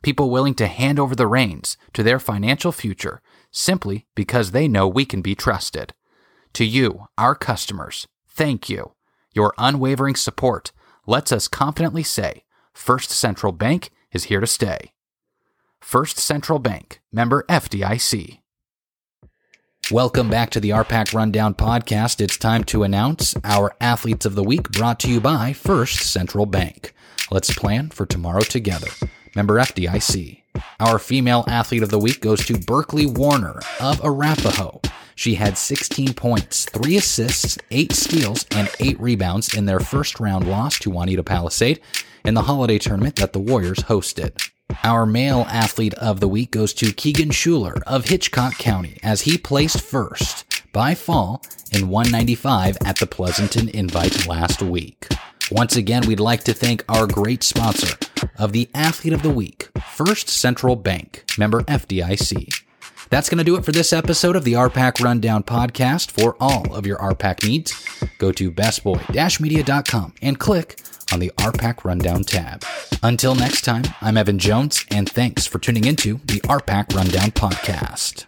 People 0.04 0.30
willing 0.30 0.54
to 0.56 0.68
hand 0.68 1.00
over 1.00 1.16
the 1.16 1.28
reins 1.28 1.76
to 1.94 2.04
their 2.04 2.20
financial 2.20 2.72
future 2.72 3.20
simply 3.50 4.06
because 4.14 4.52
they 4.52 4.68
know 4.68 4.88
we 4.88 5.06
can 5.06 5.24
be 5.24 5.34
trusted. 5.34 5.96
To 6.54 6.66
you, 6.66 7.08
our 7.18 7.34
customers, 7.34 8.08
thank 8.28 8.70
you 8.70 8.94
your 9.34 9.54
unwavering 9.58 10.16
support 10.16 10.72
lets 11.08 11.32
us 11.32 11.48
confidently 11.48 12.04
say 12.04 12.44
First 12.74 13.12
Central 13.12 13.52
Bank 13.52 13.92
is 14.12 14.26
here 14.26 14.40
to 14.40 14.48
stay. 14.48 14.92
First 15.80 16.18
Central 16.18 16.60
Bank, 16.60 17.02
member 17.12 17.44
FDIC. 17.50 18.40
Welcome 19.90 20.30
back 20.30 20.52
to 20.52 20.60
the 20.60 20.70
RPAC 20.70 21.14
Rundown 21.14 21.54
podcast. 21.54 22.22
It's 22.22 22.38
time 22.38 22.64
to 22.66 22.84
announce 22.84 23.36
our 23.44 23.76
Athletes 23.82 24.26
of 24.26 24.36
the 24.36 24.44
Week 24.44 24.70
brought 24.72 25.00
to 25.02 25.10
you 25.10 25.20
by 25.20 25.54
First 25.54 26.04
Central 26.04 26.46
Bank. 26.46 26.94
Let's 27.30 27.54
plan 27.54 27.90
for 27.90 28.06
tomorrow 28.06 28.42
together. 28.42 28.88
Member 29.36 29.56
FDIC. 29.56 30.42
Our 30.80 31.00
female 31.00 31.46
athlete 31.48 31.84
of 31.84 31.90
the 31.90 32.00
week 32.00 32.20
goes 32.22 32.46
to 32.46 32.58
Berkeley 32.58 33.06
Warner 33.06 33.62
of 33.80 34.04
Arapahoe. 34.04 34.82
She 35.16 35.36
had 35.36 35.58
16 35.58 36.14
points, 36.14 36.66
3 36.66 36.98
assists, 36.98 37.58
8 37.70 37.94
steals, 37.94 38.46
and 38.52 38.70
8 38.80 39.00
rebounds 39.00 39.54
in 39.54 39.66
their 39.66 39.80
first 39.80 40.20
round 40.20 40.48
loss 40.48 40.80
to 40.80 40.92
Wauneta 40.92 41.26
Palisade 41.26 41.80
in 42.26 42.34
the 42.34 42.44
holiday 42.44 42.78
tournament 42.78 43.16
that 43.18 43.34
the 43.34 43.40
Warriors 43.40 43.80
hosted. 43.80 44.50
Our 44.84 45.06
male 45.06 45.46
athlete 45.50 45.94
of 45.96 46.20
the 46.20 46.28
week 46.28 46.52
goes 46.52 46.74
to 46.76 46.94
Keegan 46.94 47.32
Schuler 47.32 47.76
of 47.86 48.06
Hitchcock 48.06 48.58
County 48.58 48.98
as 49.04 49.22
he 49.22 49.38
placed 49.38 49.82
first 49.82 50.46
by 50.74 50.96
fall 50.96 51.42
in 51.72 51.90
195 51.90 52.78
at 52.86 52.98
the 52.98 53.08
Pleasanton 53.08 53.70
Invite 53.70 54.28
last 54.28 54.62
week. 54.62 55.08
Once 55.52 55.76
again, 55.76 56.06
we'd 56.08 56.20
like 56.20 56.44
to 56.46 56.54
thank 56.54 56.84
our 56.88 57.06
great 57.06 57.44
sponsor 57.44 57.96
of 58.38 58.52
the 58.52 58.70
Athlete 58.74 59.14
of 59.14 59.24
the 59.24 59.30
Week, 59.30 59.70
First 59.94 60.30
Central 60.30 60.76
Bank, 60.76 61.24
member 61.38 61.62
FDIC. 61.62 62.64
That's 63.10 63.30
going 63.30 63.40
to 63.40 63.44
do 63.44 63.58
it 63.58 63.66
for 63.66 63.74
this 63.74 63.92
episode 63.92 64.36
of 64.38 64.46
the 64.46 64.54
RPAC 64.54 65.04
Rundown 65.04 65.44
podcast. 65.44 66.12
For 66.12 66.38
all 66.40 66.74
of 66.74 66.86
your 66.86 66.98
RPAC 66.98 67.46
needs, 67.46 67.74
go 68.20 68.32
to 68.32 68.52
bestboy-media.com 68.52 70.14
and 70.22 70.40
click 70.40 70.80
on 71.12 71.20
the 71.20 71.32
RPAC 71.38 71.84
Rundown 71.84 72.24
tab. 72.24 72.64
Until 73.04 73.36
next 73.36 73.64
time, 73.64 73.84
I'm 74.00 74.16
Evan 74.16 74.40
Jones, 74.40 74.86
and 74.90 75.10
thanks 75.10 75.46
for 75.46 75.60
tuning 75.60 75.84
into 75.84 76.22
the 76.26 76.40
RPAC 76.42 76.96
Rundown 76.96 77.32
podcast. 77.32 78.26